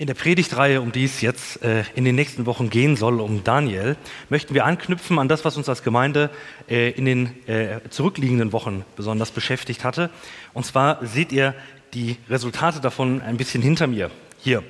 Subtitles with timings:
[0.00, 3.44] In der Predigtreihe, um die es jetzt äh, in den nächsten Wochen gehen soll, um
[3.44, 3.98] Daniel,
[4.30, 6.30] möchten wir anknüpfen an das, was uns als Gemeinde
[6.70, 10.08] äh, in den äh, zurückliegenden Wochen besonders beschäftigt hatte.
[10.54, 11.54] Und zwar seht ihr
[11.92, 14.10] die Resultate davon ein bisschen hinter mir.
[14.38, 14.64] Hier.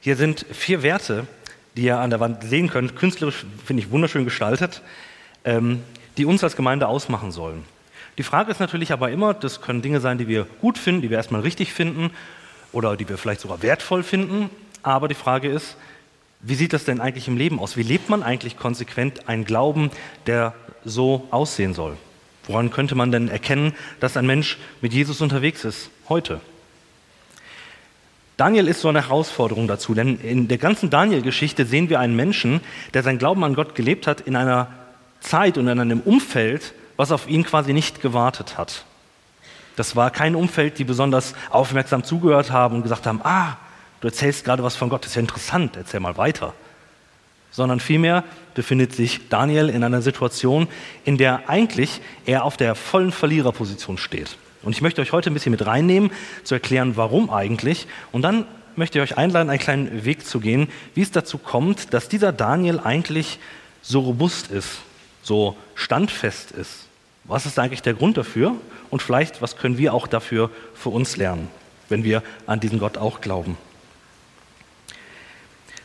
[0.00, 1.26] Hier sind vier Werte,
[1.76, 2.96] die ihr an der Wand sehen könnt.
[2.96, 4.80] Künstlerisch finde ich wunderschön gestaltet,
[5.44, 5.82] ähm,
[6.16, 7.64] die uns als Gemeinde ausmachen sollen.
[8.16, 11.10] Die Frage ist natürlich aber immer, das können Dinge sein, die wir gut finden, die
[11.10, 12.12] wir erstmal richtig finden
[12.72, 14.48] oder die wir vielleicht sogar wertvoll finden
[14.82, 15.76] aber die Frage ist,
[16.40, 17.76] wie sieht das denn eigentlich im Leben aus?
[17.76, 19.90] Wie lebt man eigentlich konsequent einen Glauben,
[20.26, 21.96] der so aussehen soll?
[22.46, 26.40] Woran könnte man denn erkennen, dass ein Mensch mit Jesus unterwegs ist heute?
[28.38, 32.62] Daniel ist so eine Herausforderung dazu, denn in der ganzen Daniel-Geschichte sehen wir einen Menschen,
[32.94, 34.68] der sein Glauben an Gott gelebt hat in einer
[35.20, 38.86] Zeit und in einem Umfeld, was auf ihn quasi nicht gewartet hat.
[39.76, 43.58] Das war kein Umfeld, die besonders aufmerksam zugehört haben und gesagt haben, ah,
[44.00, 46.54] du erzählst gerade was von Gott, das ist ja interessant, erzähl mal weiter.
[47.50, 48.24] Sondern vielmehr
[48.54, 50.68] befindet sich Daniel in einer Situation,
[51.04, 54.36] in der eigentlich er auf der vollen Verliererposition steht.
[54.62, 56.10] Und ich möchte euch heute ein bisschen mit reinnehmen,
[56.44, 57.86] zu erklären, warum eigentlich.
[58.12, 58.44] Und dann
[58.76, 62.32] möchte ich euch einladen, einen kleinen Weg zu gehen, wie es dazu kommt, dass dieser
[62.32, 63.38] Daniel eigentlich
[63.82, 64.78] so robust ist,
[65.22, 66.86] so standfest ist.
[67.24, 68.54] Was ist eigentlich der Grund dafür?
[68.90, 71.48] Und vielleicht, was können wir auch dafür für uns lernen,
[71.88, 73.56] wenn wir an diesen Gott auch glauben?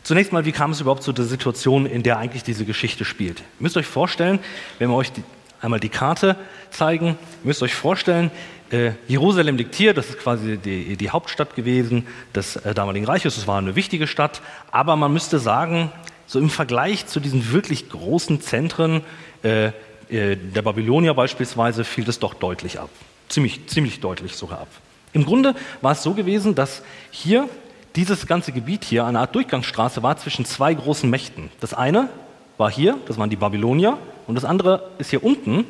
[0.06, 3.40] Zunächst mal, wie kam es überhaupt zu der Situation, in der eigentlich diese Geschichte spielt?
[3.40, 4.38] Ihr müsst euch vorstellen,
[4.78, 5.24] wenn wir euch die,
[5.62, 6.36] einmal die Karte
[6.70, 8.30] zeigen, ihr müsst euch vorstellen,
[8.70, 13.36] äh, Jerusalem liegt hier, das ist quasi die, die Hauptstadt gewesen des äh, damaligen Reiches,
[13.36, 15.92] es war eine wichtige Stadt, aber man müsste sagen,
[16.28, 19.02] so im Vergleich zu diesen wirklich großen Zentren
[19.42, 19.72] äh,
[20.10, 22.92] äh der Babylonier beispielsweise fiel das doch deutlich ab.
[23.28, 24.70] Ziemlich, ziemlich deutlich sogar ab.
[25.14, 27.50] Im Grunde war es so gewesen, dass hier
[27.96, 31.50] dieses ganze Gebiet hier, eine Art Durchgangsstraße, war zwischen zwei großen Mächten.
[31.60, 32.10] Das eine
[32.58, 35.66] war hier, das waren die Babylonier, und das andere ist hier unten,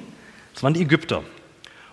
[0.53, 1.21] das waren die Ägypter.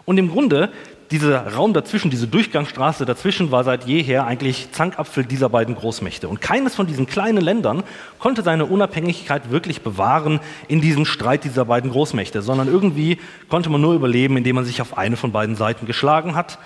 [0.04, 0.70] Und im Grunde,
[1.10, 6.28] dieser Raum dazwischen, diese Durchgangsstraße dazwischen war seit jeher eigentlich Zankapfel dieser beiden Großmächte.
[6.28, 7.82] Und keines von diesen kleinen Ländern
[8.18, 13.82] konnte seine Unabhängigkeit wirklich bewahren in diesem Streit dieser beiden Großmächte, sondern irgendwie konnte man
[13.82, 16.58] nur überleben, indem man sich auf eine von beiden Seiten geschlagen hat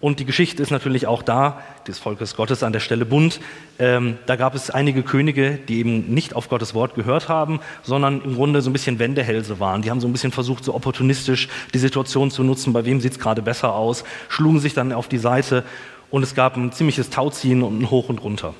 [0.00, 3.40] und die Geschichte ist natürlich auch da, des Volkes Gottes an der Stelle bunt.
[3.78, 8.22] Ähm, da gab es einige Könige, die eben nicht auf Gottes Wort gehört haben, sondern
[8.22, 9.82] im Grunde so ein bisschen Wendehälse waren.
[9.82, 13.12] Die haben so ein bisschen versucht, so opportunistisch die Situation zu nutzen, bei wem sieht
[13.12, 15.64] es gerade besser aus, schlugen sich dann auf die Seite
[16.10, 18.54] und es gab ein ziemliches Tauziehen und ein Hoch und Runter.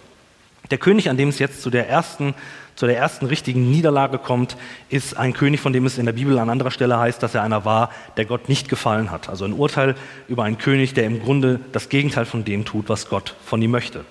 [0.70, 2.34] Der König, an dem es jetzt zu der ersten
[2.78, 4.56] zu der ersten richtigen Niederlage kommt,
[4.88, 7.42] ist ein König, von dem es in der Bibel an anderer Stelle heißt, dass er
[7.42, 9.28] einer war, der Gott nicht gefallen hat.
[9.28, 9.96] Also ein Urteil
[10.28, 13.72] über einen König, der im Grunde das Gegenteil von dem tut, was Gott von ihm
[13.72, 14.04] möchte.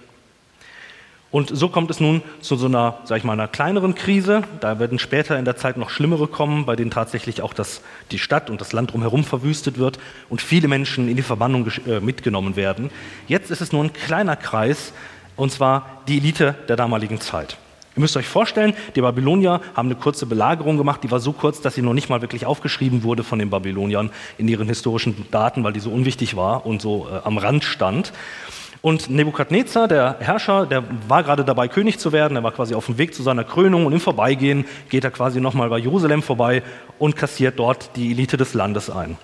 [1.31, 4.43] Und so kommt es nun zu so einer, sag ich mal, einer kleineren Krise.
[4.59, 7.81] Da werden später in der Zeit noch schlimmere kommen, bei denen tatsächlich auch das,
[8.11, 9.97] die Stadt und das Land drumherum verwüstet wird
[10.27, 12.91] und viele Menschen in die Verbannung äh, mitgenommen werden.
[13.27, 14.91] Jetzt ist es nur ein kleiner Kreis,
[15.37, 17.57] und zwar die Elite der damaligen Zeit.
[17.95, 21.61] Ihr müsst euch vorstellen, die Babylonier haben eine kurze Belagerung gemacht, die war so kurz,
[21.61, 25.63] dass sie noch nicht mal wirklich aufgeschrieben wurde von den Babyloniern in ihren historischen Daten,
[25.63, 28.13] weil die so unwichtig war und so äh, am Rand stand.
[28.83, 32.37] Und Nebukadnezar, der Herrscher, der war gerade dabei, König zu werden.
[32.37, 35.41] Er war quasi auf dem Weg zu seiner Krönung und im Vorbeigehen geht er quasi
[35.41, 36.61] nochmal bei Jerusalem vorbei
[36.99, 39.17] und kassiert dort die Elite des Landes ein.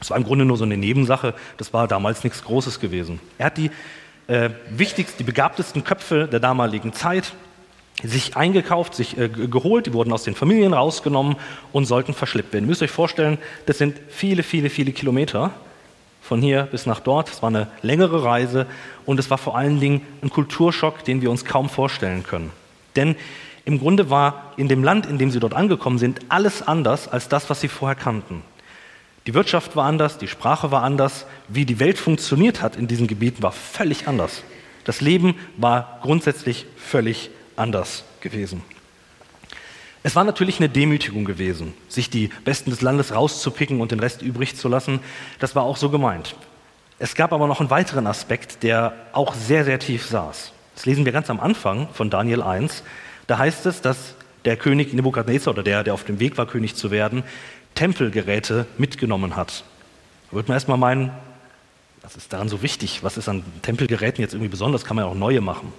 [0.00, 1.34] Das war im Grunde nur so eine Nebensache.
[1.58, 3.20] Das war damals nichts Großes gewesen.
[3.38, 3.70] Er hat die
[4.30, 7.32] äh, wichtigsten, die begabtesten Köpfe der damaligen Zeit
[8.02, 11.36] sich eingekauft, sich äh, geholt, die wurden aus den Familien rausgenommen
[11.72, 12.64] und sollten verschleppt werden.
[12.64, 15.50] Ihr müsst euch vorstellen, das sind viele, viele, viele Kilometer
[16.22, 17.28] von hier bis nach dort.
[17.28, 18.66] Es war eine längere Reise
[19.04, 22.52] und es war vor allen Dingen ein Kulturschock, den wir uns kaum vorstellen können.
[22.94, 23.16] Denn
[23.64, 27.28] im Grunde war in dem Land, in dem sie dort angekommen sind, alles anders als
[27.28, 28.42] das, was sie vorher kannten.
[29.30, 33.06] Die Wirtschaft war anders, die Sprache war anders, wie die Welt funktioniert hat in diesen
[33.06, 34.42] Gebieten war völlig anders.
[34.82, 38.64] Das Leben war grundsätzlich völlig anders gewesen.
[40.02, 44.20] Es war natürlich eine Demütigung gewesen, sich die Besten des Landes rauszupicken und den Rest
[44.20, 44.98] übrig zu lassen.
[45.38, 46.34] Das war auch so gemeint.
[46.98, 50.50] Es gab aber noch einen weiteren Aspekt, der auch sehr, sehr tief saß.
[50.74, 52.82] Das lesen wir ganz am Anfang von Daniel 1.
[53.28, 56.74] Da heißt es, dass der König Nebukadnezar oder der, der auf dem Weg war, König
[56.74, 57.22] zu werden,
[57.74, 59.64] Tempelgeräte mitgenommen hat.
[60.28, 61.10] Da würde man erstmal meinen,
[62.02, 63.02] was ist daran so wichtig?
[63.02, 64.84] Was ist an Tempelgeräten jetzt irgendwie besonders?
[64.84, 65.72] Kann man ja auch neue machen.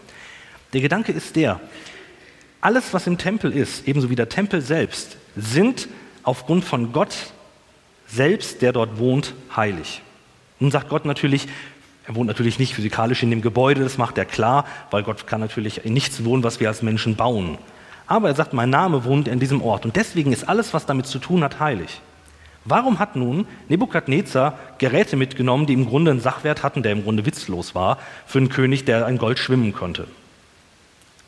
[0.74, 1.60] Der Gedanke ist der,
[2.62, 5.90] alles, was im Tempel ist, ebenso wie der Tempel selbst, sind
[6.24, 7.16] aufgrund von Gott
[8.08, 10.02] selbst, der dort wohnt, heilig.
[10.60, 11.48] Nun sagt Gott natürlich,
[12.08, 15.40] Er wohnt natürlich nicht physikalisch in dem Gebäude, das macht er klar, weil Gott kann
[15.40, 17.58] natürlich in nichts wohnen, was wir als Menschen bauen.
[18.08, 21.06] Aber er sagt, mein Name wohnt in diesem Ort und deswegen ist alles, was damit
[21.06, 22.02] zu tun hat, heilig.
[22.64, 27.26] Warum hat nun Nebukadnezar Geräte mitgenommen, die im Grunde einen Sachwert hatten, der im Grunde
[27.26, 30.08] witzlos war, für einen König, der ein Gold schwimmen konnte?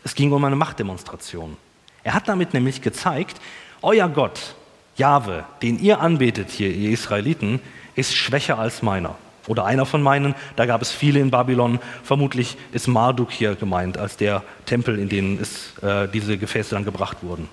[0.04, 1.58] Es ging um eine Machtdemonstration.
[2.04, 3.40] Er hat damit nämlich gezeigt,
[3.82, 4.56] euer Gott,
[4.96, 7.60] Jahwe, den ihr anbetet hier, ihr Israeliten,
[7.96, 9.16] ist schwächer als meiner.
[9.48, 11.80] Oder einer von meinen, da gab es viele in Babylon.
[12.04, 16.86] Vermutlich ist Marduk hier gemeint, als der Tempel, in den es, äh, diese Gefäße dann
[16.86, 17.50] gebracht wurden.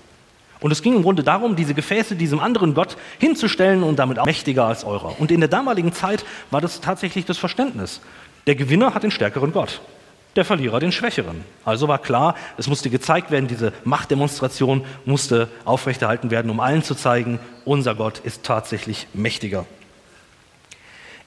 [0.60, 4.26] Und es ging im Grunde darum, diese Gefäße diesem anderen Gott hinzustellen und damit auch
[4.26, 5.18] mächtiger als eurer.
[5.18, 8.00] Und in der damaligen Zeit war das tatsächlich das Verständnis.
[8.46, 9.80] Der Gewinner hat den stärkeren Gott,
[10.36, 11.44] der Verlierer den schwächeren.
[11.64, 16.94] Also war klar, es musste gezeigt werden, diese Machtdemonstration musste aufrechterhalten werden, um allen zu
[16.94, 19.64] zeigen, unser Gott ist tatsächlich mächtiger.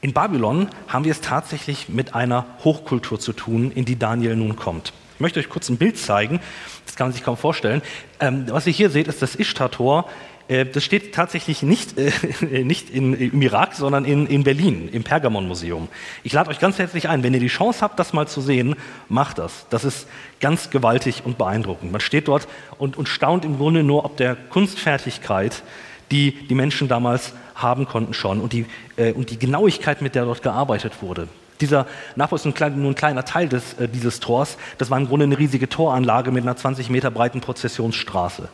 [0.04, 4.58] In Babylon haben wir es tatsächlich mit einer Hochkultur zu tun, in die Daniel nun
[4.58, 4.92] kommt.
[5.16, 6.42] Ich möchte euch kurz ein Bild zeigen,
[6.86, 7.82] das kann man sich kaum vorstellen.
[8.20, 10.10] Ähm, was ihr hier seht, ist das Ishtar-Tor.
[10.50, 12.12] Äh, das steht tatsächlich nicht, äh,
[12.66, 15.88] nicht in, im Irak, sondern in, in Berlin, im Pergamon-Museum.
[16.24, 18.76] Ich lade euch ganz herzlich ein, wenn ihr die Chance habt, das mal zu sehen,
[19.08, 19.68] macht das.
[19.70, 20.10] Das ist
[20.42, 21.94] ganz gewaltig und beeindruckend.
[21.94, 25.64] Man steht dort und, und staunt im Grunde nur ob der Kunstfertigkeit,
[26.12, 28.66] die die Menschen damals haben konnten schon und die,
[28.98, 31.28] äh, und die Genauigkeit, mit der dort gearbeitet wurde.
[31.62, 31.86] Dieser
[32.16, 34.58] Nachbau ist nur ein kleiner Teil des, äh, dieses Tors.
[34.78, 38.50] Das war im Grunde eine riesige Toranlage mit einer 20 Meter breiten Prozessionsstraße.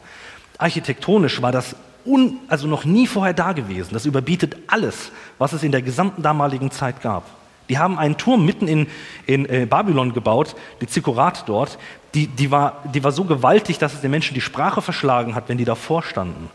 [0.57, 1.75] Architektonisch war das
[2.05, 3.93] un, also noch nie vorher da gewesen.
[3.93, 7.25] Das überbietet alles, was es in der gesamten damaligen Zeit gab.
[7.69, 8.87] Die haben einen Turm mitten in,
[9.27, 11.77] in äh, Babylon gebaut, die Zikorat dort.
[12.15, 15.47] Die, die, war, die war so gewaltig, dass es den Menschen die Sprache verschlagen hat,
[15.47, 16.49] wenn die davor standen.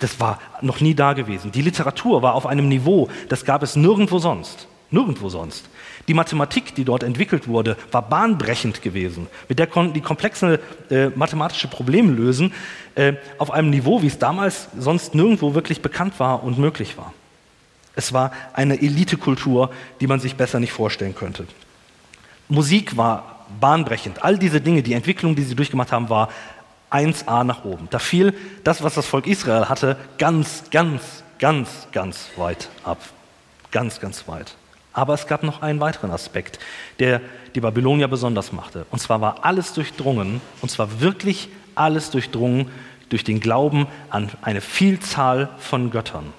[0.00, 1.52] Das war noch nie da gewesen.
[1.52, 4.66] Die Literatur war auf einem Niveau, das gab es nirgendwo sonst.
[4.90, 5.68] Nirgendwo sonst.
[6.08, 9.28] Die Mathematik, die dort entwickelt wurde, war bahnbrechend gewesen.
[9.48, 10.58] Mit der konnten die komplexen
[10.90, 12.52] äh, mathematische Probleme lösen,
[12.96, 17.12] äh, auf einem Niveau, wie es damals sonst nirgendwo wirklich bekannt war und möglich war.
[17.94, 19.70] Es war eine Elitekultur,
[20.00, 21.46] die man sich besser nicht vorstellen könnte.
[22.48, 24.24] Musik war bahnbrechend.
[24.24, 26.30] All diese Dinge, die Entwicklung, die sie durchgemacht haben, war
[26.90, 27.88] 1a nach oben.
[27.90, 28.34] Da fiel
[28.64, 32.98] das, was das Volk Israel hatte, ganz, ganz, ganz, ganz weit ab.
[33.70, 34.54] Ganz, ganz weit.
[34.92, 36.58] Aber es gab noch einen weiteren Aspekt,
[36.98, 37.20] der
[37.54, 38.86] die Babylonier besonders machte.
[38.90, 42.70] Und zwar war alles durchdrungen, und zwar wirklich alles durchdrungen
[43.08, 46.32] durch den Glauben an eine Vielzahl von Göttern.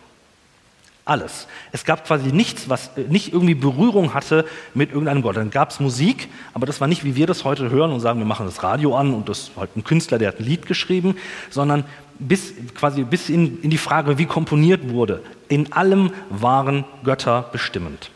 [1.11, 1.47] Alles.
[1.73, 5.35] Es gab quasi nichts, was äh, nicht irgendwie Berührung hatte mit irgendeinem Gott.
[5.35, 8.19] Dann gab es Musik, aber das war nicht, wie wir das heute hören und sagen,
[8.19, 10.67] wir machen das Radio an und das war halt ein Künstler, der hat ein Lied
[10.67, 11.17] geschrieben,
[11.49, 11.83] sondern
[12.17, 15.21] bis, quasi bis in, in die Frage, wie komponiert wurde.
[15.49, 18.09] In allem waren Götter bestimmend.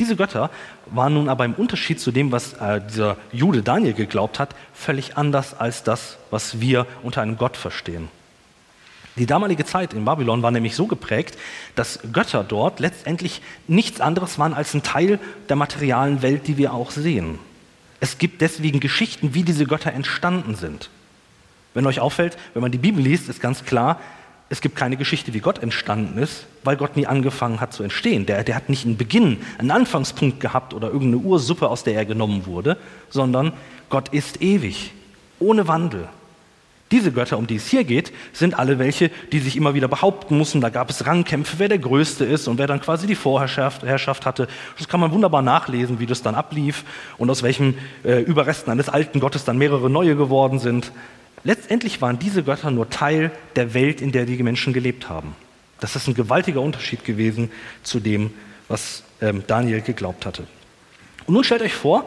[0.00, 0.50] Diese Götter
[0.86, 5.16] waren nun aber im Unterschied zu dem, was äh, dieser Jude Daniel geglaubt hat, völlig
[5.16, 8.08] anders als das, was wir unter einem Gott verstehen.
[9.16, 11.38] Die damalige Zeit in Babylon war nämlich so geprägt,
[11.76, 16.72] dass Götter dort letztendlich nichts anderes waren als ein Teil der materialen Welt, die wir
[16.74, 17.38] auch sehen.
[18.00, 20.90] Es gibt deswegen Geschichten, wie diese Götter entstanden sind.
[21.74, 24.00] Wenn euch auffällt, wenn man die Bibel liest, ist ganz klar,
[24.50, 28.26] es gibt keine Geschichte, wie Gott entstanden ist, weil Gott nie angefangen hat zu entstehen.
[28.26, 32.04] Der, der hat nicht einen Beginn, einen Anfangspunkt gehabt oder irgendeine Ursuppe, aus der er
[32.04, 32.76] genommen wurde,
[33.10, 33.52] sondern
[33.90, 34.92] Gott ist ewig,
[35.38, 36.08] ohne Wandel.
[36.90, 40.36] Diese Götter, um die es hier geht, sind alle welche, die sich immer wieder behaupten
[40.36, 40.60] mussten.
[40.60, 44.48] Da gab es Rangkämpfe, wer der Größte ist und wer dann quasi die Vorherrschaft hatte.
[44.78, 46.84] Das kann man wunderbar nachlesen, wie das dann ablief
[47.16, 50.92] und aus welchen äh, Überresten eines alten Gottes dann mehrere neue geworden sind.
[51.42, 55.34] Letztendlich waren diese Götter nur Teil der Welt, in der die Menschen gelebt haben.
[55.80, 57.50] Das ist ein gewaltiger Unterschied gewesen
[57.82, 58.30] zu dem,
[58.68, 60.46] was ähm, Daniel geglaubt hatte.
[61.26, 62.06] Und nun stellt euch vor,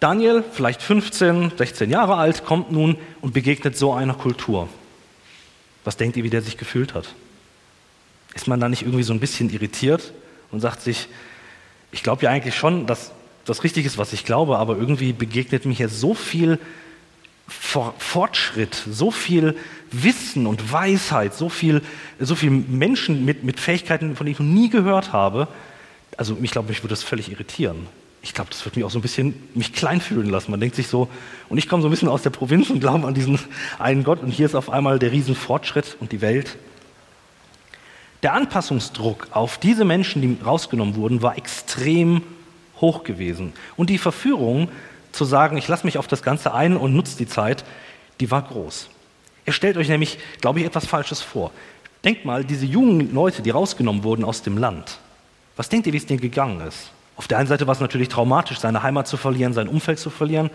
[0.00, 4.68] Daniel, vielleicht 15, 16 Jahre alt, kommt nun und begegnet so einer Kultur.
[5.84, 7.14] Was denkt ihr, wie der sich gefühlt hat?
[8.34, 10.12] Ist man da nicht irgendwie so ein bisschen irritiert
[10.50, 11.08] und sagt sich,
[11.92, 13.12] ich glaube ja eigentlich schon, dass
[13.46, 16.58] das richtig ist, was ich glaube, aber irgendwie begegnet mir hier so viel
[17.48, 19.56] Fortschritt, so viel
[19.92, 21.80] Wissen und Weisheit, so viel,
[22.18, 25.46] so viel Menschen mit, mit Fähigkeiten, von denen ich noch nie gehört habe.
[26.16, 27.86] Also ich glaube, mich würde das völlig irritieren.
[28.26, 30.50] Ich glaube, das wird mich auch so ein bisschen mich klein fühlen lassen.
[30.50, 31.08] Man denkt sich so,
[31.48, 33.38] und ich komme so ein bisschen aus der Provinz und glaube an diesen
[33.78, 36.56] einen Gott und hier ist auf einmal der Riesenfortschritt und die Welt.
[38.24, 42.22] Der Anpassungsdruck auf diese Menschen, die rausgenommen wurden, war extrem
[42.80, 43.52] hoch gewesen.
[43.76, 44.70] Und die Verführung,
[45.12, 47.64] zu sagen, ich lasse mich auf das Ganze ein und nutze die Zeit,
[48.18, 48.88] die war groß.
[49.46, 51.52] Ihr stellt euch nämlich, glaube ich, etwas Falsches vor.
[52.04, 54.98] Denkt mal, diese jungen Leute, die rausgenommen wurden aus dem Land,
[55.54, 56.90] was denkt ihr, wie es denen gegangen ist?
[57.16, 60.10] Auf der einen Seite war es natürlich traumatisch, seine Heimat zu verlieren, sein Umfeld zu
[60.10, 60.50] verlieren,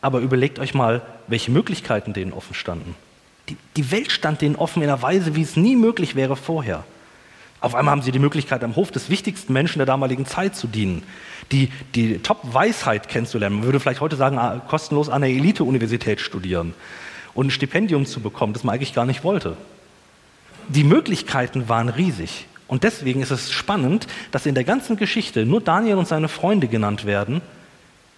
[0.00, 2.94] aber überlegt euch mal, welche Möglichkeiten denen offen standen.
[3.48, 6.84] Die, die Welt stand denen offen in einer Weise, wie es nie möglich wäre vorher.
[7.60, 10.66] Auf einmal haben sie die Möglichkeit, am Hof des wichtigsten Menschen der damaligen Zeit zu
[10.66, 11.02] dienen,
[11.50, 13.56] die, die Top-Weisheit kennenzulernen.
[13.56, 16.74] Man würde vielleicht heute sagen, ah, kostenlos an der Elite-Universität studieren
[17.32, 19.56] und ein Stipendium zu bekommen, das man eigentlich gar nicht wollte.
[20.68, 22.46] Die Möglichkeiten waren riesig.
[22.66, 26.68] Und deswegen ist es spannend, dass in der ganzen Geschichte nur Daniel und seine Freunde
[26.68, 27.42] genannt werden,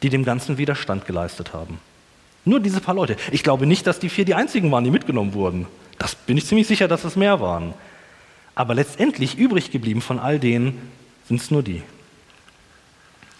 [0.02, 1.78] die dem Ganzen Widerstand geleistet haben.
[2.44, 3.16] Nur diese paar Leute.
[3.32, 5.66] Ich glaube nicht, dass die vier die einzigen waren, die mitgenommen wurden.
[5.98, 7.74] Das bin ich ziemlich sicher, dass es mehr waren.
[8.54, 10.90] Aber letztendlich übrig geblieben von all denen
[11.26, 11.82] sind es nur die.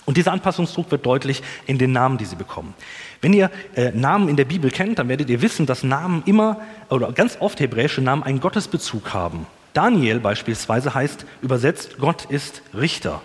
[0.07, 2.75] Und dieser Anpassungsdruck wird deutlich in den Namen, die sie bekommen.
[3.21, 6.61] Wenn ihr äh, Namen in der Bibel kennt, dann werdet ihr wissen, dass Namen immer
[6.91, 9.47] oder ganz oft hebräische Namen einen Gottesbezug haben.
[9.77, 13.21] Daniel beispielsweise heißt übersetzt, Gott ist Richter.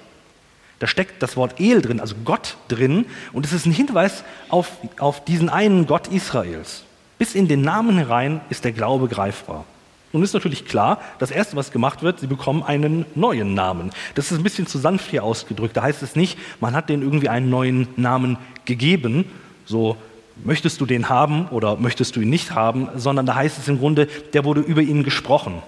[0.80, 4.72] Da steckt das Wort El drin, also Gott drin, und es ist ein Hinweis auf,
[5.00, 6.84] auf diesen einen Gott Israels.
[7.18, 9.64] Bis in den Namen herein ist der Glaube greifbar.
[10.12, 13.92] Nun ist natürlich klar, das Erste, was gemacht wird, sie bekommen einen neuen Namen.
[14.16, 15.78] Das ist ein bisschen zu sanft hier ausgedrückt.
[15.78, 19.24] Da heißt es nicht, man hat denen irgendwie einen neuen Namen gegeben,
[19.66, 19.96] so
[20.44, 23.80] möchtest du den haben oder möchtest du ihn nicht haben, sondern da heißt es im
[23.80, 25.62] Grunde, der wurde über ihn gesprochen.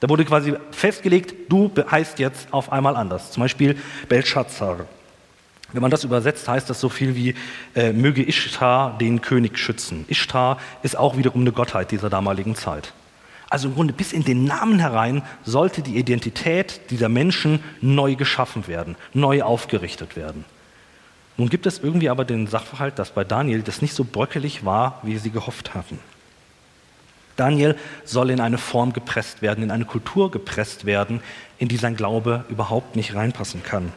[0.00, 3.30] Da wurde quasi festgelegt, du heißt jetzt auf einmal anders.
[3.32, 3.76] Zum Beispiel
[4.08, 4.86] Belshazzar.
[5.72, 7.34] Wenn man das übersetzt, heißt das so viel wie,
[7.74, 10.04] äh, möge Ishtar den König schützen.
[10.08, 12.92] Ishtar ist auch wiederum eine Gottheit dieser damaligen Zeit.
[13.48, 18.66] Also im Grunde bis in den Namen herein sollte die Identität dieser Menschen neu geschaffen
[18.66, 20.44] werden, neu aufgerichtet werden.
[21.36, 25.00] Nun gibt es irgendwie aber den Sachverhalt, dass bei Daniel das nicht so bröckelig war,
[25.02, 25.98] wie sie gehofft hatten.
[27.36, 31.20] Daniel soll in eine Form gepresst werden, in eine Kultur gepresst werden,
[31.58, 33.92] in die sein Glaube überhaupt nicht reinpassen kann.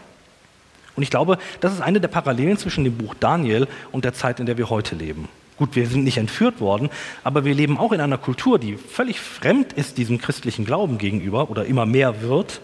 [0.95, 4.39] Und ich glaube, das ist eine der Parallelen zwischen dem Buch Daniel und der Zeit,
[4.39, 5.29] in der wir heute leben.
[5.57, 6.89] Gut, wir sind nicht entführt worden,
[7.23, 11.49] aber wir leben auch in einer Kultur, die völlig fremd ist diesem christlichen Glauben gegenüber
[11.49, 12.61] oder immer mehr wird.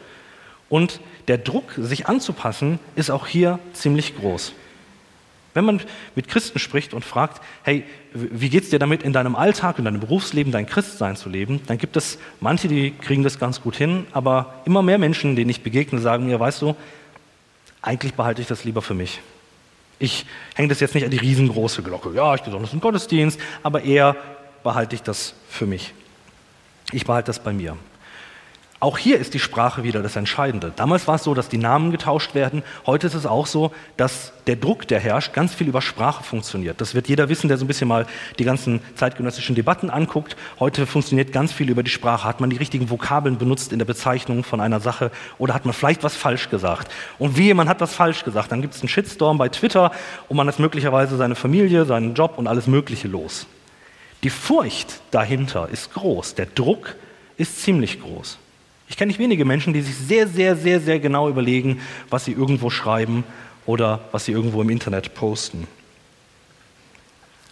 [0.69, 4.53] Und der Druck, sich anzupassen, ist auch hier ziemlich groß.
[5.55, 5.81] Wenn man
[6.15, 9.85] mit Christen spricht und fragt, hey, wie geht es dir damit in deinem Alltag, in
[9.85, 13.77] deinem Berufsleben, dein Christsein zu leben, dann gibt es manche, die kriegen das ganz gut
[13.77, 16.75] hin, aber immer mehr Menschen, denen ich begegne, sagen mir, weißt du,
[17.81, 19.21] eigentlich behalte ich das lieber für mich.
[19.97, 22.11] Ich hänge das jetzt nicht an die riesengroße Glocke.
[22.13, 24.17] Ja, ich gehe sonst in den Gottesdienst, aber eher
[24.61, 25.93] behalte ich das für mich.
[26.91, 27.77] Ich behalte das bei mir.
[28.81, 30.73] Auch hier ist die Sprache wieder das Entscheidende.
[30.75, 32.61] Damals war es so, dass die Namen getauscht werden.
[32.85, 36.81] Heute ist es auch so, dass der Druck, der herrscht, ganz viel über Sprache funktioniert.
[36.81, 38.05] Das wird jeder wissen, der so ein bisschen mal
[38.37, 40.35] die ganzen zeitgenössischen Debatten anguckt.
[40.59, 42.27] Heute funktioniert ganz viel über die Sprache.
[42.27, 45.73] Hat man die richtigen Vokabeln benutzt in der Bezeichnung von einer Sache oder hat man
[45.73, 46.91] vielleicht was falsch gesagt?
[47.17, 49.91] Und wie man hat was falsch gesagt, dann gibt es einen Shitstorm bei Twitter
[50.27, 53.47] und man ist möglicherweise seine Familie, seinen Job und alles Mögliche los.
[54.23, 56.35] Die Furcht dahinter ist groß.
[56.35, 56.95] Der Druck
[57.37, 58.37] ist ziemlich groß.
[58.87, 62.31] Ich kenne nicht wenige Menschen, die sich sehr, sehr, sehr, sehr genau überlegen, was sie
[62.31, 63.23] irgendwo schreiben
[63.65, 65.67] oder was sie irgendwo im Internet posten.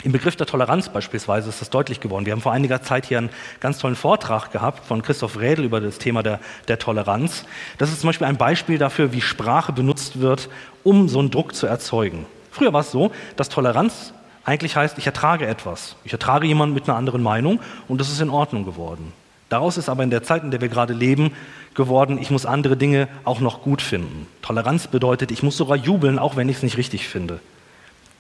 [0.04, 2.26] Im Begriff der Toleranz beispielsweise ist das deutlich geworden.
[2.26, 3.30] Wir haben vor einiger Zeit hier einen
[3.62, 7.46] ganz tollen Vortrag gehabt von Christoph Rädel über das Thema der, der Toleranz.
[7.78, 10.50] Das ist zum Beispiel ein Beispiel dafür, wie Sprache benutzt wird,
[10.84, 12.26] um so einen Druck zu erzeugen.
[12.52, 14.14] Früher war es so, dass Toleranz
[14.44, 15.96] eigentlich heißt, ich ertrage etwas.
[16.04, 19.14] Ich ertrage jemanden mit einer anderen Meinung und das ist in Ordnung geworden.
[19.54, 21.32] Daraus ist aber in der Zeit, in der wir gerade leben,
[21.76, 24.26] geworden, ich muss andere Dinge auch noch gut finden.
[24.42, 27.40] Toleranz bedeutet, ich muss sogar jubeln, auch wenn ich es nicht richtig finde.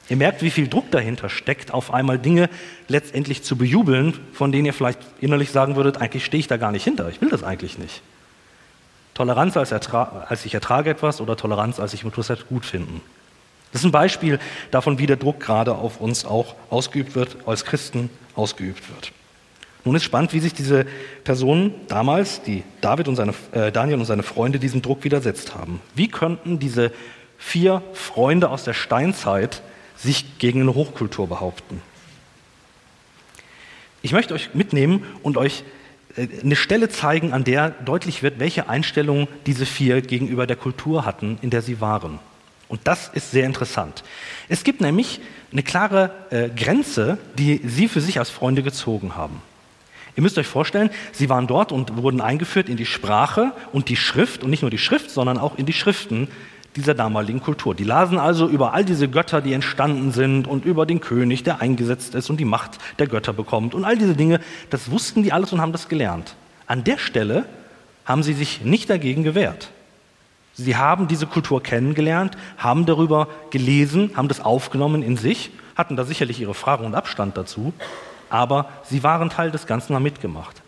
[0.09, 2.51] Ihr merkt, wie viel Druck dahinter steckt, auf einmal Dinge
[2.87, 6.71] letztendlich zu bejubeln, von denen ihr vielleicht innerlich sagen würdet, eigentlich stehe ich da gar
[6.71, 8.03] nicht hinter, ich will das eigentlich nicht.
[9.15, 13.01] Toleranz als, als ich ertrage etwas oder Toleranz als ich etwas gut finden.
[13.71, 14.37] Das ist ein Beispiel
[14.69, 19.13] davon, wie der Druck gerade auf uns auch ausgeübt wird, als Christen ausgeübt wird.
[19.85, 20.85] Nun ist spannend, wie sich diese
[21.23, 25.81] Personen damals, die David und seine, äh, Daniel und seine Freunde, diesem Druck widersetzt haben.
[25.93, 26.91] Wie könnten diese
[27.37, 29.61] vier Freunde aus der Steinzeit
[29.97, 31.81] sich gegen eine Hochkultur behaupten?
[34.01, 35.63] Ich möchte euch mitnehmen und euch
[36.15, 41.05] äh, eine Stelle zeigen, an der deutlich wird, welche Einstellungen diese vier gegenüber der Kultur
[41.05, 42.19] hatten, in der sie waren.
[42.69, 44.03] Und das ist sehr interessant.
[44.47, 45.19] Es gibt nämlich
[45.51, 49.41] eine klare äh, Grenze, die sie für sich als Freunde gezogen haben.
[50.15, 53.95] Ihr müsst euch vorstellen, sie waren dort und wurden eingeführt in die Sprache und die
[53.95, 56.27] Schrift und nicht nur die Schrift, sondern auch in die Schriften
[56.75, 57.75] dieser damaligen Kultur.
[57.75, 61.61] Die lasen also über all diese Götter, die entstanden sind und über den König, der
[61.61, 64.39] eingesetzt ist und die Macht der Götter bekommt und all diese Dinge,
[64.69, 66.35] das wussten die alles und haben das gelernt.
[66.67, 67.45] An der Stelle
[68.05, 69.71] haben sie sich nicht dagegen gewehrt.
[70.55, 76.05] Sie haben diese Kultur kennengelernt, haben darüber gelesen, haben das aufgenommen in sich, hatten da
[76.05, 77.73] sicherlich ihre Fragen und Abstand dazu,
[78.33, 80.63] aber sie waren Teil des Ganzen, haben mitgemacht.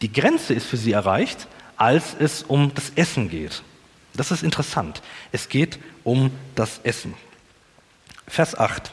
[0.00, 3.64] Die Grenze ist für sie erreicht, als es um das Essen geht.
[4.14, 5.02] Das ist interessant.
[5.32, 7.14] Es geht um das Essen.
[8.28, 8.92] Vers 8.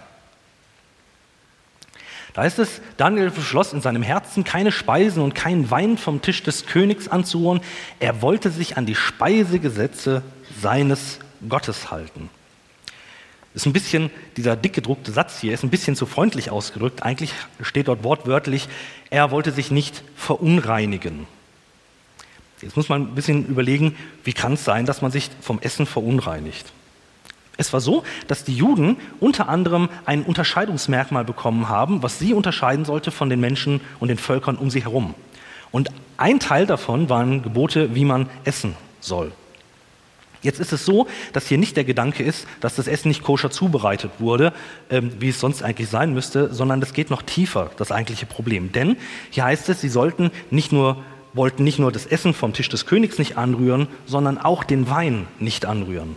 [2.34, 6.42] Da heißt es, Daniel beschloss in seinem Herzen, keine Speisen und keinen Wein vom Tisch
[6.42, 7.62] des Königs anzuholen.
[8.00, 10.24] Er wollte sich an die Speisegesetze
[10.60, 12.32] seines Gottes halten.
[13.58, 17.02] Ist ein bisschen, dieser dick gedruckte Satz hier ist ein bisschen zu freundlich ausgedrückt.
[17.02, 17.34] Eigentlich
[17.64, 18.70] steht dort wortwörtlich,
[19.10, 21.26] er wollte sich nicht verunreinigen.
[22.62, 25.88] Jetzt muss man ein bisschen überlegen, wie kann es sein, dass man sich vom Essen
[25.88, 26.72] verunreinigt?
[27.58, 32.86] Es war so, dass die Juden unter anderem ein Unterscheidungsmerkmal bekommen haben, was sie unterscheiden
[32.86, 35.16] sollte von den Menschen und den Völkern um sie herum.
[35.72, 39.32] Und ein Teil davon waren Gebote, wie man essen soll.
[40.42, 43.50] Jetzt ist es so, dass hier nicht der Gedanke ist, dass das Essen nicht koscher
[43.50, 44.54] zubereitet wurde,
[44.90, 48.72] ähm, wie es sonst eigentlich sein müsste, sondern das geht noch tiefer, das eigentliche Problem.
[48.72, 48.98] Denn
[49.30, 50.98] hier heißt es, sie sollten nicht nur,
[51.34, 55.28] wollten nicht nur das Essen vom Tisch des Königs nicht anrühren, sondern auch den Wein
[55.40, 56.16] nicht anrühren.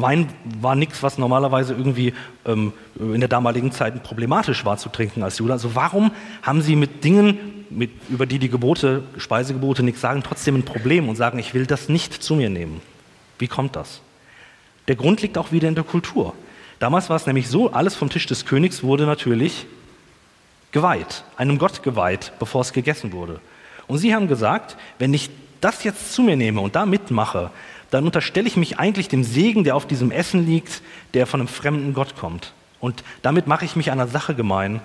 [0.00, 0.28] Wein
[0.60, 2.14] war nichts, was normalerweise irgendwie
[2.46, 5.52] ähm, in der damaligen Zeit problematisch war zu trinken als Jude.
[5.52, 10.54] Also warum haben sie mit Dingen, mit, über die die Gebote, Speisegebote nichts sagen, trotzdem
[10.54, 12.80] ein Problem und sagen, ich will das nicht zu mir nehmen?
[13.38, 14.00] Wie kommt das?
[14.88, 16.34] Der Grund liegt auch wieder in der Kultur.
[16.78, 19.66] Damals war es nämlich so, alles vom Tisch des Königs wurde natürlich
[20.72, 23.40] geweiht, einem Gott geweiht, bevor es gegessen wurde.
[23.86, 25.30] Und sie haben gesagt, wenn ich
[25.60, 27.50] das jetzt zu mir nehme und da mitmache,
[27.90, 30.82] dann unterstelle ich mich eigentlich dem Segen, der auf diesem Essen liegt,
[31.14, 32.52] der von einem fremden Gott kommt.
[32.80, 34.80] Und damit mache ich mich einer Sache gemein,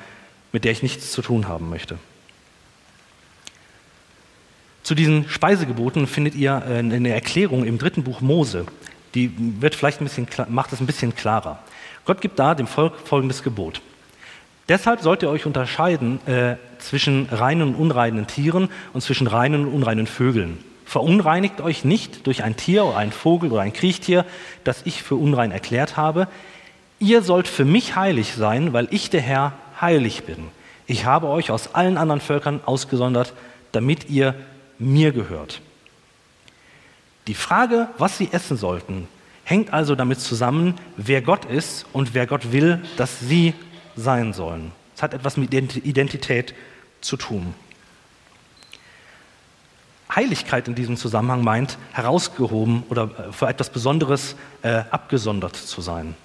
[0.51, 1.97] mit der ich nichts zu tun haben möchte.
[4.83, 8.65] Zu diesen Speisegeboten findet ihr äh, eine Erklärung im dritten Buch Mose.
[9.15, 11.59] Die wird vielleicht ein bisschen, macht es ein bisschen klarer.
[12.05, 13.81] Gott gibt da dem Volk folgendes Gebot.
[14.67, 19.73] Deshalb sollt ihr euch unterscheiden äh, zwischen reinen und unreinen Tieren und zwischen reinen und
[19.73, 20.57] unreinen Vögeln.
[20.85, 24.25] Verunreinigt euch nicht durch ein Tier oder ein Vogel oder ein Kriechtier,
[24.65, 26.27] das ich für unrein erklärt habe.
[26.99, 30.47] Ihr sollt für mich heilig sein, weil ich der Herr heilig bin.
[30.87, 33.33] Ich habe euch aus allen anderen Völkern ausgesondert,
[33.71, 34.35] damit ihr
[34.79, 35.61] mir gehört.
[37.27, 39.07] Die Frage, was sie essen sollten,
[39.43, 43.53] hängt also damit zusammen, wer Gott ist und wer Gott will, dass sie
[43.95, 44.71] sein sollen.
[44.95, 46.53] Es hat etwas mit Identität
[47.01, 47.53] zu tun.
[50.15, 56.15] Heiligkeit in diesem Zusammenhang meint, herausgehoben oder äh, für etwas Besonderes äh, abgesondert zu sein.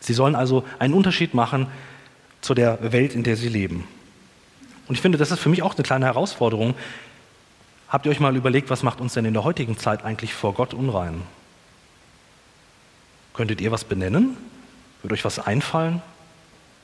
[0.00, 1.66] Sie sollen also einen Unterschied machen
[2.40, 3.84] zu der Welt, in der sie leben.
[4.86, 6.74] Und ich finde, das ist für mich auch eine kleine Herausforderung,
[7.94, 10.52] Habt ihr euch mal überlegt, was macht uns denn in der heutigen Zeit eigentlich vor
[10.54, 11.22] Gott unrein?
[13.34, 14.36] Könntet ihr was benennen?
[15.00, 16.02] Würde euch was einfallen?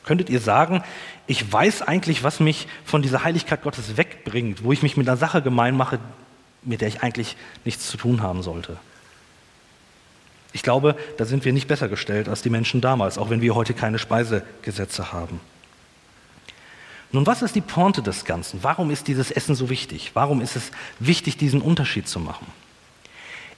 [0.05, 0.85] Könntet ihr sagen,
[1.27, 5.17] ich weiß eigentlich, was mich von dieser Heiligkeit Gottes wegbringt, wo ich mich mit einer
[5.17, 5.99] Sache gemein mache,
[6.63, 8.77] mit der ich eigentlich nichts zu tun haben sollte?
[10.53, 13.57] Ich glaube, da sind wir nicht besser gestellt als die Menschen damals, auch wenn wir
[13.57, 15.41] heute keine Speisegesetze haben.
[17.13, 18.63] Nun, was ist die Pointe des Ganzen?
[18.63, 20.13] Warum ist dieses Essen so wichtig?
[20.15, 20.71] Warum ist es
[21.01, 22.47] wichtig, diesen Unterschied zu machen?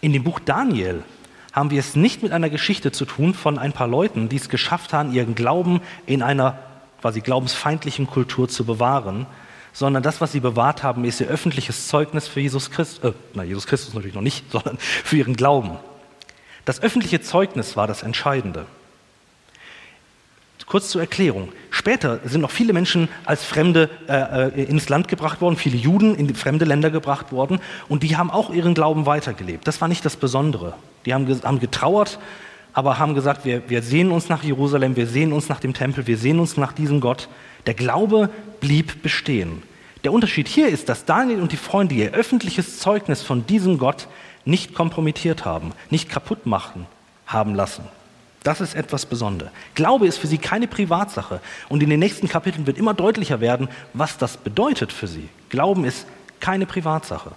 [0.01, 1.05] In dem Buch Daniel
[1.53, 4.49] haben wir es nicht mit einer Geschichte zu tun von ein paar Leuten, die es
[4.49, 6.59] geschafft haben, ihren Glauben in einer
[7.03, 9.27] quasi glaubensfeindlichen Kultur zu bewahren,
[9.75, 13.43] sondern das, was sie bewahrt haben, ist ihr öffentliches Zeugnis für Jesus Christus, äh, na,
[13.43, 15.79] Jesus Christus natürlich noch nicht, sondern für ihren Glauben.
[16.65, 18.67] Das öffentliche Zeugnis war das Entscheidende.
[20.67, 21.49] Kurz zur Erklärung.
[21.71, 26.15] Später sind noch viele Menschen als Fremde äh, äh, ins Land gebracht worden, viele Juden
[26.15, 29.67] in fremde Länder gebracht worden und die haben auch ihren Glauben weitergelebt.
[29.67, 30.75] Das war nicht das Besondere.
[31.05, 32.19] Die haben, haben getrauert,
[32.73, 36.07] aber haben gesagt, wir, wir sehen uns nach Jerusalem, wir sehen uns nach dem Tempel,
[36.07, 37.29] wir sehen uns nach diesem Gott.
[37.67, 39.63] Der Glaube blieb bestehen.
[40.05, 44.09] Der Unterschied hier ist, dass Daniel und die Freunde ihr öffentliches Zeugnis von diesem Gott
[44.45, 46.87] nicht kompromittiert haben, nicht kaputt machen
[47.27, 47.85] haben lassen.
[48.43, 49.53] Das ist etwas Besonderes.
[49.75, 51.41] Glaube ist für sie keine Privatsache.
[51.69, 55.29] Und in den nächsten Kapiteln wird immer deutlicher werden, was das bedeutet für sie.
[55.49, 56.07] Glauben ist
[56.41, 57.33] keine Privatsache.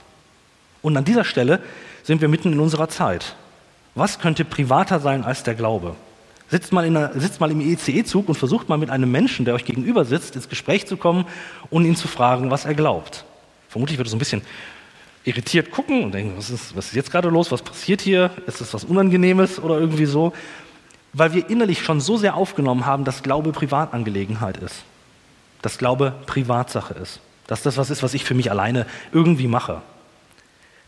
[0.82, 1.62] Und an dieser Stelle
[2.04, 3.36] sind wir mitten in unserer Zeit.
[3.94, 5.96] Was könnte privater sein als der Glaube?
[6.50, 9.66] Sitzt mal, einer, sitzt mal im ICE-Zug und versucht mal mit einem Menschen, der euch
[9.66, 11.26] gegenüber sitzt, ins Gespräch zu kommen
[11.70, 13.26] und ihn zu fragen, was er glaubt.
[13.70, 14.42] Vermutlich wird er so ein bisschen
[15.24, 18.62] irritiert gucken und denken, was ist, was ist jetzt gerade los, was passiert hier, ist
[18.62, 20.34] das was Unangenehmes oder irgendwie so
[21.18, 24.84] weil wir innerlich schon so sehr aufgenommen haben, dass Glaube Privatangelegenheit ist.
[25.62, 27.22] Dass Glaube Privatsache ist.
[27.48, 29.82] Dass das was ist, was ich für mich alleine irgendwie mache.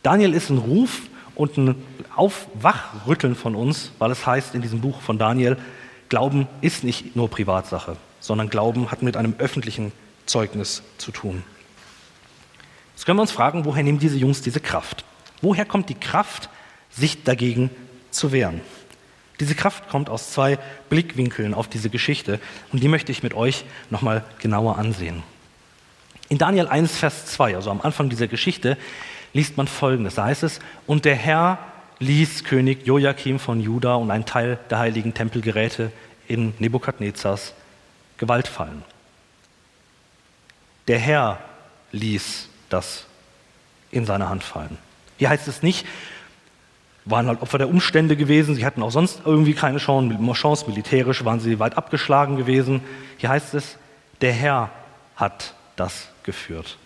[0.03, 1.75] Daniel ist ein Ruf und ein
[2.15, 5.55] Aufwachrütteln von uns, weil es heißt in diesem Buch von Daniel,
[6.09, 9.93] Glauben ist nicht nur Privatsache, sondern Glauben hat mit einem öffentlichen
[10.25, 11.43] Zeugnis zu tun.
[12.95, 15.05] Jetzt können wir uns fragen, woher nehmen diese Jungs diese Kraft?
[15.41, 16.49] Woher kommt die Kraft,
[16.89, 17.69] sich dagegen
[18.11, 18.59] zu wehren?
[19.39, 20.57] Diese Kraft kommt aus zwei
[20.89, 22.39] Blickwinkeln auf diese Geschichte
[22.71, 25.23] und die möchte ich mit euch nochmal genauer ansehen.
[26.29, 28.77] In Daniel 1, Vers 2, also am Anfang dieser Geschichte,
[29.33, 30.15] liest man Folgendes.
[30.15, 31.59] Da heißt es, und der Herr
[31.99, 35.91] ließ König Joachim von Juda und ein Teil der heiligen Tempelgeräte
[36.27, 37.53] in Nebukadnezars
[38.17, 38.83] Gewalt fallen.
[40.87, 41.39] Der Herr
[41.91, 43.05] ließ das
[43.91, 44.77] in seine Hand fallen.
[45.17, 45.85] Hier heißt es nicht,
[47.09, 51.39] waren halt Opfer der Umstände gewesen, sie hatten auch sonst irgendwie keine Chance, militärisch waren
[51.39, 52.81] sie weit abgeschlagen gewesen.
[53.17, 53.77] Hier heißt es,
[54.21, 54.69] der Herr
[55.15, 56.77] hat das geführt.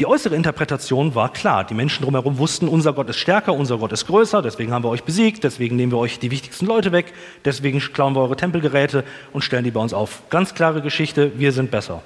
[0.00, 1.64] Die äußere Interpretation war klar.
[1.64, 4.90] Die Menschen drumherum wussten, unser Gott ist stärker, unser Gott ist größer, deswegen haben wir
[4.90, 7.12] euch besiegt, deswegen nehmen wir euch die wichtigsten Leute weg,
[7.44, 10.22] deswegen klauen wir eure Tempelgeräte und stellen die bei uns auf.
[10.30, 12.02] Ganz klare Geschichte, wir sind besser.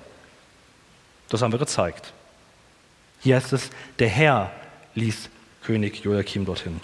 [1.28, 2.14] Das haben wir gezeigt.
[3.20, 4.50] Hier heißt es, der Herr
[4.94, 5.28] ließ
[5.62, 6.80] König Joachim dorthin.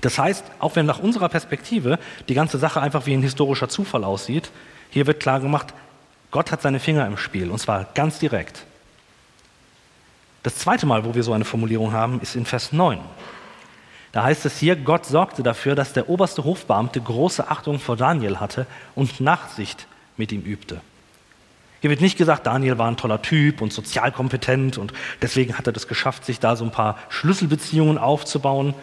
[0.00, 4.04] Das heißt, auch wenn nach unserer Perspektive die ganze Sache einfach wie ein historischer Zufall
[4.04, 4.50] aussieht,
[4.90, 5.74] hier wird klar gemacht,
[6.30, 8.64] Gott hat seine Finger im Spiel und zwar ganz direkt.
[10.42, 13.00] Das zweite Mal, wo wir so eine Formulierung haben, ist in Vers 9.
[14.12, 18.40] Da heißt es hier, Gott sorgte dafür, dass der oberste Hofbeamte große Achtung vor Daniel
[18.40, 20.80] hatte und Nachsicht mit ihm übte.
[21.80, 25.66] Hier wird nicht gesagt, Daniel war ein toller Typ und sozial kompetent und deswegen hat
[25.66, 28.74] er das geschafft, sich da so ein paar Schlüsselbeziehungen aufzubauen.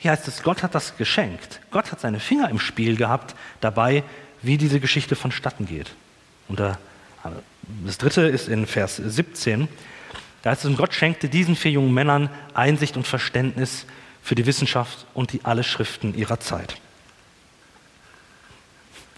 [0.00, 1.60] Hier heißt es, Gott hat das geschenkt.
[1.70, 4.02] Gott hat seine Finger im Spiel gehabt dabei,
[4.40, 5.92] wie diese Geschichte vonstatten geht.
[6.48, 9.68] Und das dritte ist in Vers 17.
[10.42, 13.84] Da heißt es, Gott schenkte diesen vier jungen Männern Einsicht und Verständnis
[14.22, 16.76] für die Wissenschaft und die alle Schriften ihrer Zeit.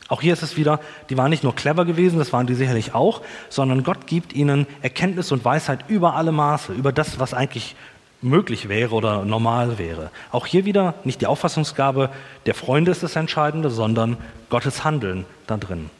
[0.09, 2.93] Auch hier ist es wieder, die waren nicht nur clever gewesen, das waren die sicherlich
[2.93, 7.77] auch, sondern Gott gibt ihnen Erkenntnis und Weisheit über alle Maße, über das, was eigentlich
[8.23, 10.11] möglich wäre oder normal wäre.
[10.31, 12.11] Auch hier wieder nicht die Auffassungsgabe
[12.47, 14.17] der Freunde ist das Entscheidende, sondern
[14.49, 15.91] Gottes Handeln da drin.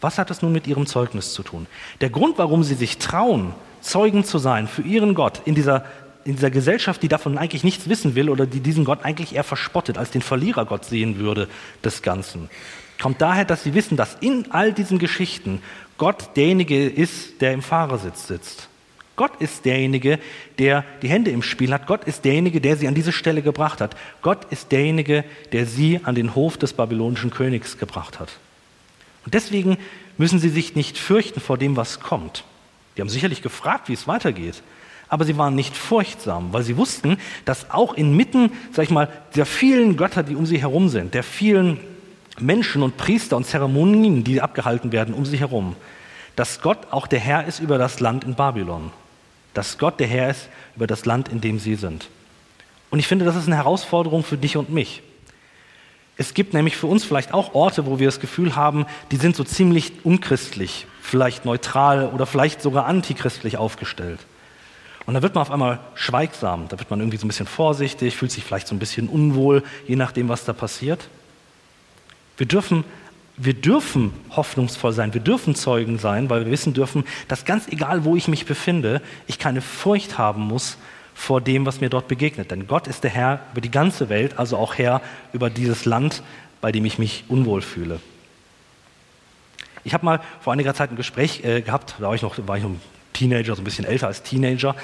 [0.00, 1.66] Was hat es nun mit ihrem Zeugnis zu tun?
[2.00, 5.84] Der Grund, warum sie sich trauen, Zeugen zu sein für ihren Gott in dieser,
[6.24, 9.44] in dieser Gesellschaft, die davon eigentlich nichts wissen will oder die diesen Gott eigentlich eher
[9.44, 11.48] verspottet, als den Verlierergott sehen würde
[11.84, 12.50] des Ganzen,
[13.00, 15.62] kommt daher, dass sie wissen, dass in all diesen Geschichten
[15.98, 18.68] Gott derjenige ist, der im Fahrersitz sitzt.
[19.16, 20.18] Gott ist derjenige,
[20.58, 21.86] der die Hände im Spiel hat.
[21.86, 23.96] Gott ist derjenige, der sie an diese Stelle gebracht hat.
[24.22, 28.30] Gott ist derjenige, der sie an den Hof des babylonischen Königs gebracht hat.
[29.24, 29.78] Und deswegen
[30.18, 32.44] müssen sie sich nicht fürchten vor dem, was kommt.
[32.96, 34.62] Die haben sicherlich gefragt, wie es weitergeht.
[35.08, 39.46] Aber sie waren nicht furchtsam, weil sie wussten, dass auch inmitten, sag ich mal, der
[39.46, 41.78] vielen Götter, die um sie herum sind, der vielen
[42.38, 45.76] Menschen und Priester und Zeremonien, die abgehalten werden um sie herum,
[46.34, 48.90] dass Gott auch der Herr ist über das Land in Babylon.
[49.56, 52.10] Dass Gott der Herr ist über das Land, in dem sie sind.
[52.90, 55.02] Und ich finde, das ist eine Herausforderung für dich und mich.
[56.18, 59.34] Es gibt nämlich für uns vielleicht auch Orte, wo wir das Gefühl haben, die sind
[59.34, 64.20] so ziemlich unchristlich, vielleicht neutral oder vielleicht sogar antichristlich aufgestellt.
[65.06, 68.14] Und da wird man auf einmal schweigsam, da wird man irgendwie so ein bisschen vorsichtig,
[68.14, 71.08] fühlt sich vielleicht so ein bisschen unwohl, je nachdem, was da passiert.
[72.36, 72.84] Wir dürfen,
[73.36, 78.04] wir dürfen hoffnungsvoll sein, wir dürfen Zeugen sein, weil wir wissen dürfen, dass ganz egal,
[78.04, 80.78] wo ich mich befinde, ich keine Furcht haben muss
[81.14, 82.50] vor dem, was mir dort begegnet.
[82.50, 86.22] Denn Gott ist der Herr über die ganze Welt, also auch Herr über dieses Land,
[86.60, 88.00] bei dem ich mich unwohl fühle.
[89.84, 92.56] Ich habe mal vor einiger Zeit ein Gespräch äh, gehabt, da war ich, noch, war
[92.56, 92.72] ich noch
[93.12, 94.74] Teenager, so ein bisschen älter als Teenager.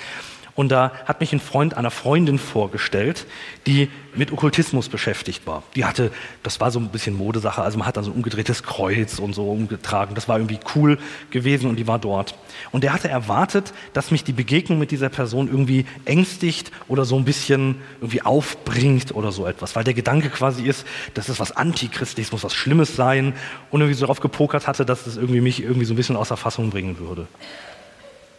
[0.55, 3.27] Und da hat mich ein Freund einer Freundin vorgestellt,
[3.67, 5.63] die mit Okkultismus beschäftigt war.
[5.75, 6.11] Die hatte,
[6.43, 9.33] das war so ein bisschen Modesache, also man hat dann so ein umgedrehtes Kreuz und
[9.33, 10.15] so umgetragen.
[10.15, 10.99] Das war irgendwie cool
[11.31, 12.35] gewesen und die war dort.
[12.71, 17.17] Und der hatte erwartet, dass mich die Begegnung mit dieser Person irgendwie ängstigt oder so
[17.17, 19.75] ein bisschen irgendwie aufbringt oder so etwas.
[19.75, 23.33] Weil der Gedanke quasi ist, das ist was Antichristliches, muss was Schlimmes sein.
[23.71, 26.37] Und irgendwie so darauf gepokert hatte, dass das irgendwie mich irgendwie so ein bisschen außer
[26.37, 27.27] Fassung bringen würde.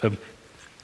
[0.03, 0.17] Ähm,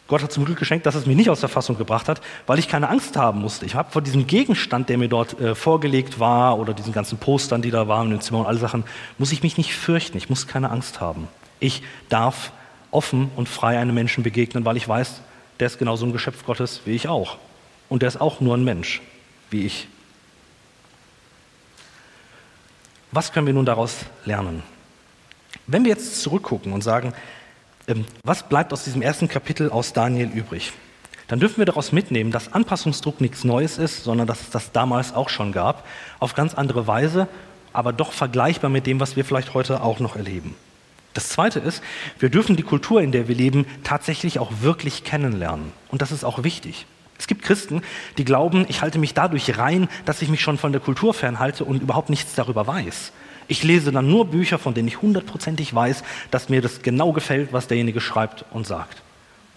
[0.10, 2.58] Gott hat zum Glück geschenkt, dass es mich nicht aus der Fassung gebracht hat, weil
[2.58, 3.68] ich keine Angst haben musste.
[3.68, 7.62] Ich habe vor diesem Gegenstand, der mir dort äh, vorgelegt war, oder diesen ganzen Postern,
[7.62, 8.84] die da waren im Zimmer und alle Sachen,
[9.20, 10.18] muss ich mich nicht fürchten.
[10.18, 11.28] Ich muss keine Angst haben.
[11.60, 12.52] Ich darf
[12.90, 15.22] offen und frei einem Menschen begegnen, weil ich weiß,
[15.60, 17.38] der ist genauso ein Geschöpf Gottes wie ich auch.
[17.88, 19.02] Und der ist auch nur ein Mensch
[19.52, 19.88] wie ich.
[23.12, 24.64] Was können wir nun daraus lernen?
[25.68, 27.14] Wenn wir jetzt zurückgucken und sagen,
[28.24, 30.74] was bleibt aus diesem ersten Kapitel aus Daniel übrig?
[31.30, 35.14] dann dürfen wir daraus mitnehmen, dass Anpassungsdruck nichts Neues ist, sondern dass es das damals
[35.14, 35.86] auch schon gab,
[36.20, 37.28] auf ganz andere Weise,
[37.72, 40.56] aber doch vergleichbar mit dem, was wir vielleicht heute auch noch erleben.
[41.14, 41.84] Das Zweite ist,
[42.18, 45.72] wir dürfen die Kultur, in der wir leben, tatsächlich auch wirklich kennenlernen.
[45.90, 46.88] Und das ist auch wichtig.
[47.20, 47.84] Es gibt Christen,
[48.18, 51.64] die glauben, ich halte mich dadurch rein, dass ich mich schon von der Kultur fernhalte
[51.64, 53.12] und überhaupt nichts darüber weiß.
[53.50, 57.52] Ich lese dann nur Bücher, von denen ich hundertprozentig weiß, dass mir das genau gefällt,
[57.52, 59.02] was derjenige schreibt und sagt.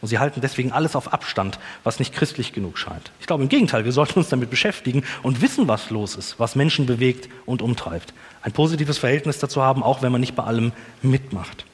[0.01, 3.13] Und sie halten deswegen alles auf Abstand, was nicht christlich genug scheint.
[3.21, 6.57] Ich glaube im Gegenteil, wir sollten uns damit beschäftigen und wissen, was los ist, was
[6.57, 8.15] Menschen bewegt und umtreibt.
[8.41, 11.67] Ein positives Verhältnis dazu haben, auch wenn man nicht bei allem mitmacht.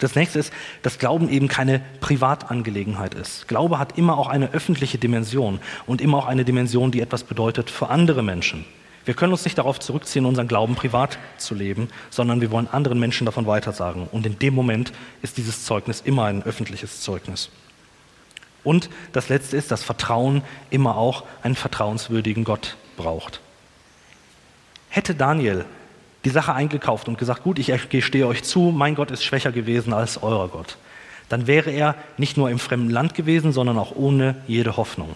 [0.00, 3.46] Das nächste ist, dass Glauben eben keine Privatangelegenheit ist.
[3.46, 7.70] Glaube hat immer auch eine öffentliche Dimension und immer auch eine Dimension, die etwas bedeutet
[7.70, 8.64] für andere Menschen.
[9.06, 12.98] Wir können uns nicht darauf zurückziehen, unseren Glauben privat zu leben, sondern wir wollen anderen
[12.98, 14.08] Menschen davon weitersagen.
[14.10, 14.92] Und in dem Moment
[15.22, 17.48] ist dieses Zeugnis immer ein öffentliches Zeugnis.
[18.64, 23.40] Und das Letzte ist, dass Vertrauen immer auch einen vertrauenswürdigen Gott braucht.
[24.88, 25.64] Hätte Daniel
[26.24, 29.92] die Sache eingekauft und gesagt, gut, ich gestehe euch zu, mein Gott ist schwächer gewesen
[29.92, 30.78] als euer Gott,
[31.28, 35.14] dann wäre er nicht nur im fremden Land gewesen, sondern auch ohne jede Hoffnung.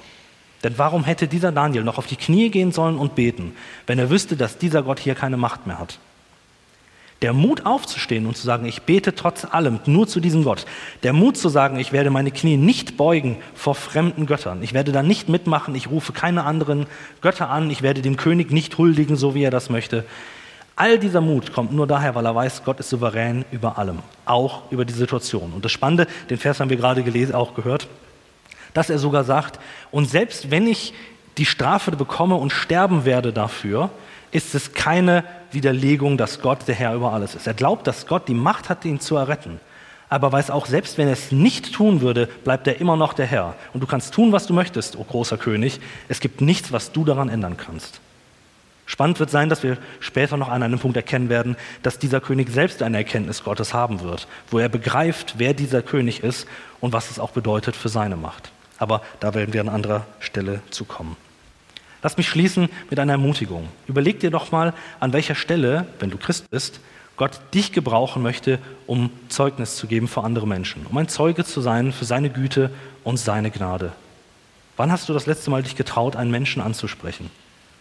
[0.63, 3.55] Denn warum hätte dieser Daniel noch auf die Knie gehen sollen und beten,
[3.87, 5.99] wenn er wüsste, dass dieser Gott hier keine Macht mehr hat?
[7.23, 10.65] Der Mut aufzustehen und zu sagen, ich bete trotz allem nur zu diesem Gott.
[11.03, 14.63] Der Mut zu sagen, ich werde meine Knie nicht beugen vor fremden Göttern.
[14.63, 15.75] Ich werde da nicht mitmachen.
[15.75, 16.87] Ich rufe keine anderen
[17.21, 17.71] Götter an.
[17.71, 20.05] Ich werde dem König nicht huldigen, so wie er das möchte.
[20.77, 24.63] All dieser Mut kommt nur daher, weil er weiß, Gott ist souverän über allem, auch
[24.71, 25.53] über die Situation.
[25.53, 27.87] Und das Spannende, den Vers haben wir gerade gelesen, auch gehört,
[28.75, 29.59] dass er sogar sagt,
[29.91, 30.95] und selbst wenn ich
[31.39, 33.91] die Strafe bekomme und sterben werde dafür,
[34.33, 37.47] ist es keine Widerlegung, dass Gott der Herr über alles ist.
[37.47, 39.61] Er glaubt, dass Gott die Macht hat, ihn zu erretten.
[40.09, 43.27] Aber weiß auch, selbst wenn er es nicht tun würde, bleibt er immer noch der
[43.27, 43.55] Herr.
[43.73, 45.81] Und du kannst tun, was du möchtest, o oh großer König.
[46.09, 48.01] Es gibt nichts, was du daran ändern kannst.
[48.87, 52.51] Spannend wird sein, dass wir später noch an einem Punkt erkennen werden, dass dieser König
[52.51, 56.49] selbst eine Erkenntnis Gottes haben wird, wo er begreift, wer dieser König ist
[56.81, 58.51] und was es auch bedeutet für seine Macht.
[58.81, 61.17] Aber da werden wir an anderer Stelle zu kommen.
[62.03, 63.69] Lass mich schließen mit einer Ermutigung.
[63.87, 66.81] Überleg dir doch mal, an welcher Stelle, wenn du Christ bist,
[67.17, 71.61] Gott dich gebrauchen möchte, um Zeugnis zu geben für andere Menschen, um ein Zeuge zu
[71.61, 72.71] sein für seine Güte
[73.05, 73.93] und seine Gnade.
[74.77, 77.31] Wann hast du das letzte Mal dich getraut, einen Menschen anzusprechen?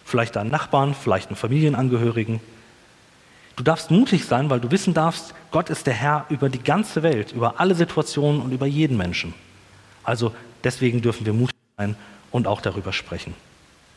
[0.09, 2.41] vielleicht deinen Nachbarn, vielleicht einen Familienangehörigen.
[3.55, 7.03] Du darfst mutig sein, weil du wissen darfst, Gott ist der Herr über die ganze
[7.03, 9.33] Welt, über alle Situationen und über jeden Menschen.
[10.03, 11.95] Also deswegen dürfen wir mutig sein
[12.31, 13.33] und auch darüber sprechen.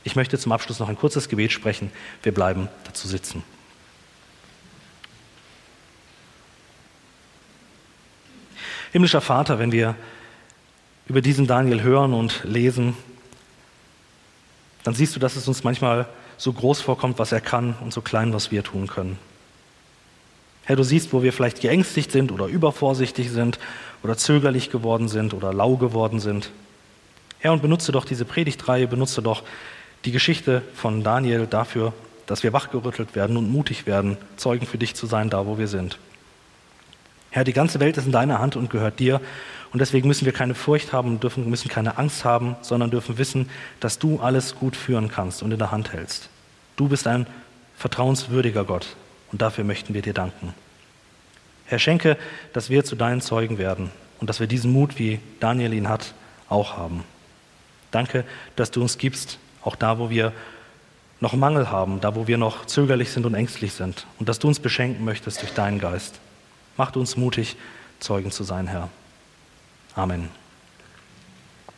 [0.04, 1.90] Ich möchte zum Abschluss noch ein kurzes Gebet sprechen.
[2.22, 3.42] Wir bleiben dazu sitzen.
[8.92, 9.94] Himmlischer Vater, wenn wir
[11.06, 12.94] über diesen Daniel hören und lesen,
[14.84, 18.00] dann siehst du, dass es uns manchmal so groß vorkommt, was er kann und so
[18.00, 19.18] klein, was wir tun können.
[20.64, 23.58] Herr, du siehst, wo wir vielleicht geängstigt sind oder übervorsichtig sind
[24.02, 26.50] oder zögerlich geworden sind oder lau geworden sind.
[27.38, 29.42] Herr, und benutze doch diese Predigtreihe, benutze doch
[30.04, 31.92] die Geschichte von Daniel dafür,
[32.26, 35.68] dass wir wachgerüttelt werden und mutig werden, Zeugen für dich zu sein, da wo wir
[35.68, 35.98] sind.
[37.30, 39.20] Herr, die ganze Welt ist in deiner Hand und gehört dir.
[39.72, 43.48] Und deswegen müssen wir keine Furcht haben, dürfen, müssen keine Angst haben, sondern dürfen wissen,
[43.80, 46.28] dass du alles gut führen kannst und in der Hand hältst.
[46.76, 47.26] Du bist ein
[47.78, 48.96] vertrauenswürdiger Gott
[49.32, 50.54] und dafür möchten wir dir danken.
[51.72, 52.18] Herr, schenke,
[52.52, 56.12] dass wir zu deinen Zeugen werden und dass wir diesen Mut, wie Daniel ihn hat,
[56.50, 57.02] auch haben.
[57.90, 58.24] Danke,
[58.56, 60.34] dass du uns gibst, auch da, wo wir
[61.20, 64.48] noch Mangel haben, da, wo wir noch zögerlich sind und ängstlich sind und dass du
[64.48, 66.20] uns beschenken möchtest durch deinen Geist.
[66.76, 67.56] Macht uns mutig,
[68.00, 68.90] Zeugen zu sein, Herr.
[69.94, 70.41] Amen.